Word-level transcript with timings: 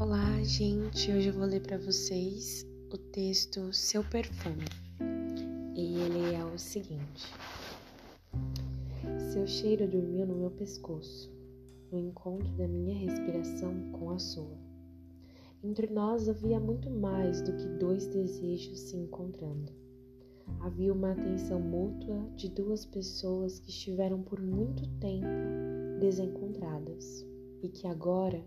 Olá, 0.00 0.42
gente. 0.42 1.12
Hoje 1.12 1.28
eu 1.28 1.34
vou 1.34 1.44
ler 1.44 1.60
para 1.60 1.76
vocês 1.76 2.66
o 2.90 2.96
texto 2.96 3.70
Seu 3.70 4.02
Perfume. 4.02 4.64
E 5.76 5.98
ele 5.98 6.34
é 6.34 6.42
o 6.42 6.58
seguinte: 6.58 7.26
Seu 9.30 9.46
cheiro 9.46 9.86
dormiu 9.86 10.26
no 10.26 10.36
meu 10.36 10.50
pescoço, 10.52 11.30
no 11.92 11.98
encontro 11.98 12.48
da 12.52 12.66
minha 12.66 12.96
respiração 12.96 13.92
com 13.92 14.08
a 14.08 14.18
sua. 14.18 14.56
Entre 15.62 15.86
nós 15.88 16.30
havia 16.30 16.58
muito 16.58 16.88
mais 16.88 17.42
do 17.42 17.54
que 17.54 17.68
dois 17.78 18.06
desejos 18.06 18.80
se 18.80 18.96
encontrando. 18.96 19.70
Havia 20.60 20.94
uma 20.94 21.12
atenção 21.12 21.60
mútua 21.60 22.26
de 22.36 22.48
duas 22.48 22.86
pessoas 22.86 23.58
que 23.58 23.68
estiveram 23.68 24.22
por 24.22 24.40
muito 24.40 24.88
tempo 24.98 25.28
desencontradas 26.00 27.22
e 27.62 27.68
que 27.68 27.86
agora 27.86 28.42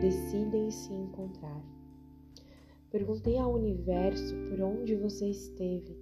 decidem 0.00 0.70
se 0.70 0.92
encontrar. 0.92 1.64
Perguntei 2.90 3.38
ao 3.38 3.54
universo 3.54 4.34
por 4.48 4.60
onde 4.60 4.94
você 4.94 5.28
esteve, 5.28 5.98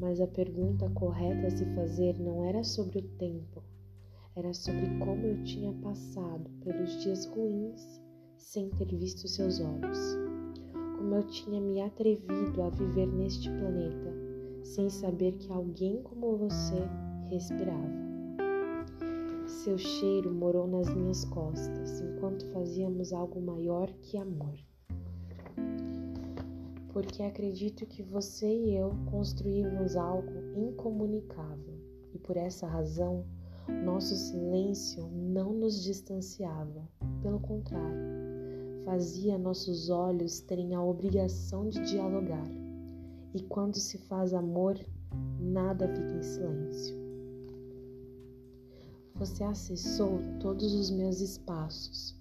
mas 0.00 0.20
a 0.20 0.26
pergunta 0.26 0.88
correta 0.90 1.46
a 1.46 1.50
se 1.50 1.64
fazer 1.74 2.18
não 2.18 2.44
era 2.44 2.62
sobre 2.62 2.98
o 2.98 3.08
tempo, 3.18 3.62
era 4.34 4.52
sobre 4.52 4.86
como 4.98 5.26
eu 5.26 5.42
tinha 5.44 5.72
passado 5.74 6.50
pelos 6.60 7.02
dias 7.02 7.26
ruins 7.26 8.00
sem 8.36 8.70
ter 8.70 8.94
visto 8.94 9.26
seus 9.28 9.60
olhos. 9.60 9.98
Como 10.96 11.14
eu 11.14 11.22
tinha 11.24 11.60
me 11.60 11.80
atrevido 11.80 12.62
a 12.62 12.70
viver 12.70 13.06
neste 13.06 13.48
planeta 13.50 14.14
sem 14.62 14.90
saber 14.90 15.32
que 15.38 15.52
alguém 15.52 16.02
como 16.02 16.36
você 16.36 16.82
respirava. 17.28 18.15
Seu 19.46 19.78
cheiro 19.78 20.34
morou 20.34 20.66
nas 20.66 20.92
minhas 20.92 21.24
costas 21.24 22.00
enquanto 22.00 22.44
fazíamos 22.46 23.12
algo 23.12 23.40
maior 23.40 23.88
que 24.02 24.18
amor. 24.18 24.58
Porque 26.92 27.22
acredito 27.22 27.86
que 27.86 28.02
você 28.02 28.48
e 28.48 28.76
eu 28.76 28.90
construímos 29.08 29.94
algo 29.94 30.32
incomunicável 30.56 31.78
e 32.12 32.18
por 32.18 32.36
essa 32.36 32.66
razão 32.66 33.24
nosso 33.84 34.16
silêncio 34.16 35.08
não 35.12 35.52
nos 35.52 35.80
distanciava, 35.80 36.88
pelo 37.22 37.38
contrário, 37.38 38.84
fazia 38.84 39.38
nossos 39.38 39.90
olhos 39.90 40.40
terem 40.40 40.74
a 40.74 40.82
obrigação 40.82 41.68
de 41.68 41.80
dialogar. 41.84 42.48
E 43.32 43.42
quando 43.42 43.76
se 43.76 43.98
faz 43.98 44.34
amor, 44.34 44.76
nada 45.38 45.86
fica 45.86 46.12
em 46.12 46.22
silêncio. 46.22 47.05
Você 49.18 49.44
acessou 49.44 50.18
todos 50.40 50.74
os 50.74 50.90
meus 50.90 51.20
espaços. 51.20 52.14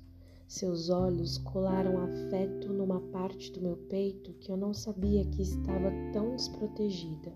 Seus 0.48 0.90
olhos 0.90 1.38
colaram 1.38 1.98
afeto 1.98 2.72
numa 2.72 3.02
parte 3.12 3.52
do 3.52 3.60
meu 3.60 3.76
peito 3.76 4.32
que 4.36 4.50
eu 4.50 4.56
não 4.56 4.74
sabia 4.74 5.26
que 5.26 5.42
estava 5.42 5.92
tão 6.14 6.38
desprotegida. 6.38 7.34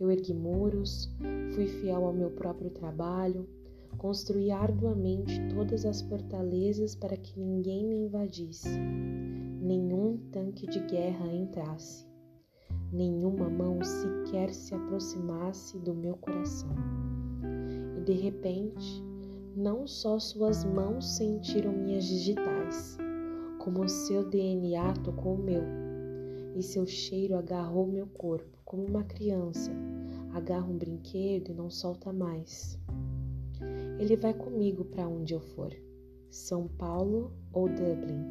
Eu 0.00 0.10
ergui 0.10 0.34
muros, 0.34 1.08
fui 1.54 1.68
fiel 1.68 2.04
ao 2.04 2.12
meu 2.12 2.30
próprio 2.30 2.70
trabalho, 2.70 3.48
construí 3.96 4.50
arduamente 4.50 5.40
todas 5.54 5.84
as 5.84 6.02
fortalezas 6.02 6.96
para 6.96 7.16
que 7.16 7.38
ninguém 7.38 7.86
me 7.86 7.94
invadisse, 8.06 8.68
nenhum 9.60 10.18
tanque 10.32 10.66
de 10.66 10.80
guerra 10.80 11.32
entrasse, 11.32 12.04
nenhuma 12.92 13.48
mão 13.48 13.78
sequer 13.84 14.52
se 14.52 14.74
aproximasse 14.74 15.78
do 15.78 15.94
meu 15.94 16.16
coração. 16.16 16.74
De 18.04 18.12
repente, 18.12 19.02
não 19.56 19.86
só 19.86 20.18
suas 20.18 20.64
mãos 20.64 21.16
sentiram 21.16 21.72
minhas 21.72 22.04
digitais, 22.04 22.98
como 23.58 23.88
seu 23.88 24.28
DNA 24.28 24.94
tocou 25.04 25.34
o 25.34 25.42
meu, 25.42 25.62
e 26.56 26.62
seu 26.62 26.86
cheiro 26.86 27.36
agarrou 27.36 27.86
meu 27.86 28.06
corpo, 28.06 28.58
como 28.64 28.84
uma 28.84 29.04
criança 29.04 29.70
agarra 30.32 30.66
um 30.66 30.76
brinquedo 30.76 31.50
e 31.50 31.54
não 31.54 31.70
solta 31.70 32.12
mais. 32.12 32.78
Ele 33.98 34.16
vai 34.16 34.34
comigo 34.34 34.84
para 34.84 35.06
onde 35.06 35.34
eu 35.34 35.40
for, 35.40 35.72
São 36.30 36.66
Paulo 36.66 37.32
ou 37.52 37.68
Dublin, 37.68 38.24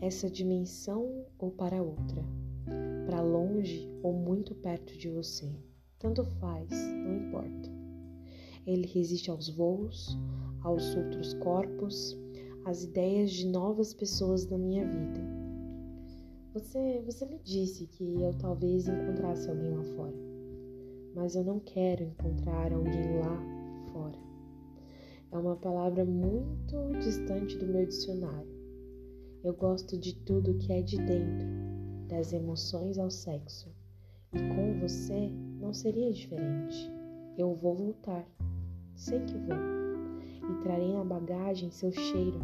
essa 0.00 0.28
dimensão 0.28 1.24
ou 1.38 1.50
para 1.50 1.82
outra, 1.82 2.22
para 3.06 3.22
longe 3.22 3.88
ou 4.02 4.12
muito 4.12 4.54
perto 4.54 4.96
de 4.98 5.08
você. 5.08 5.50
Tanto 5.98 6.24
faz, 6.24 6.70
não 6.70 7.16
importa. 7.16 7.59
Ele 8.70 8.86
resiste 8.86 9.28
aos 9.32 9.48
voos, 9.48 10.16
aos 10.62 10.94
outros 10.94 11.34
corpos, 11.34 12.16
às 12.64 12.84
ideias 12.84 13.32
de 13.32 13.48
novas 13.48 13.92
pessoas 13.92 14.48
na 14.48 14.56
minha 14.56 14.86
vida. 14.86 15.20
Você, 16.54 17.02
você 17.04 17.26
me 17.26 17.40
disse 17.40 17.88
que 17.88 18.22
eu 18.22 18.32
talvez 18.38 18.86
encontrasse 18.86 19.50
alguém 19.50 19.74
lá 19.74 19.82
fora, 19.96 20.16
mas 21.16 21.34
eu 21.34 21.42
não 21.42 21.58
quero 21.58 22.04
encontrar 22.04 22.72
alguém 22.72 23.18
lá 23.18 23.42
fora. 23.92 24.18
É 25.32 25.36
uma 25.36 25.56
palavra 25.56 26.04
muito 26.04 26.76
distante 27.00 27.58
do 27.58 27.66
meu 27.66 27.86
dicionário. 27.86 28.54
Eu 29.42 29.52
gosto 29.54 29.98
de 29.98 30.14
tudo 30.14 30.58
que 30.58 30.72
é 30.72 30.80
de 30.80 30.96
dentro, 30.96 31.48
das 32.06 32.32
emoções 32.32 32.98
ao 32.98 33.10
sexo. 33.10 33.68
E 34.32 34.38
com 34.38 34.78
você 34.78 35.28
não 35.60 35.74
seria 35.74 36.12
diferente. 36.12 36.88
Eu 37.36 37.52
vou 37.54 37.74
voltar. 37.74 38.24
Sei 39.00 39.18
que 39.20 39.38
vou. 39.38 39.56
E 40.50 40.62
trarei 40.62 40.92
na 40.92 41.02
bagagem 41.02 41.70
seu 41.70 41.90
cheiro, 41.90 42.38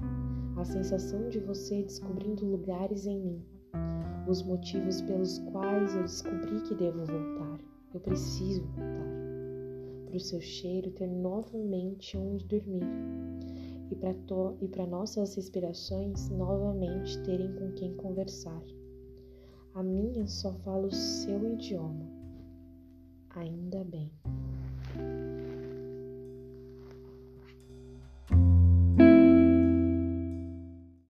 a 0.57 0.65
sensação 0.65 1.29
de 1.29 1.39
você 1.39 1.83
descobrindo 1.83 2.47
lugares 2.47 3.05
em 3.05 3.21
mim, 3.21 3.45
os 4.27 4.43
motivos 4.43 5.03
pelos 5.03 5.39
quais 5.51 5.95
eu 5.95 6.03
descobri 6.05 6.63
que 6.63 6.75
devo 6.75 7.05
voltar. 7.05 7.61
Eu 7.93 8.01
preciso 8.01 8.63
voltar. 8.69 9.07
Para 10.07 10.17
o 10.17 10.21
seu 10.21 10.41
cheiro 10.41 10.91
ter 10.93 11.07
novamente 11.07 12.17
onde 12.17 12.47
dormir 12.47 12.87
e 13.91 14.69
para 14.69 14.87
nossas 14.87 15.35
respirações 15.35 16.31
novamente 16.31 17.23
terem 17.25 17.55
com 17.57 17.71
quem 17.73 17.95
conversar. 17.97 18.63
A 19.75 19.83
minha 19.83 20.27
só 20.27 20.55
fala 20.55 20.87
o 20.87 20.91
seu 20.91 21.53
idioma. 21.53 22.09
Ainda 23.35 23.85
bem. 23.85 24.11